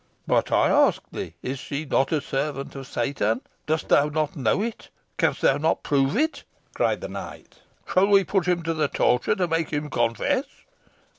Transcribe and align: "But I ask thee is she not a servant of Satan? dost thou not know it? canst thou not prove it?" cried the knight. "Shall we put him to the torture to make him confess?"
"But 0.25 0.51
I 0.51 0.67
ask 0.69 1.03
thee 1.11 1.35
is 1.43 1.59
she 1.59 1.85
not 1.85 2.11
a 2.11 2.21
servant 2.21 2.73
of 2.73 2.87
Satan? 2.87 3.41
dost 3.67 3.89
thou 3.89 4.07
not 4.09 4.35
know 4.35 4.63
it? 4.63 4.89
canst 5.19 5.41
thou 5.41 5.57
not 5.59 5.83
prove 5.83 6.17
it?" 6.17 6.43
cried 6.73 7.01
the 7.01 7.07
knight. 7.07 7.57
"Shall 7.87 8.07
we 8.07 8.23
put 8.23 8.47
him 8.47 8.63
to 8.63 8.73
the 8.73 8.87
torture 8.87 9.35
to 9.35 9.47
make 9.47 9.69
him 9.69 9.91
confess?" 9.91 10.45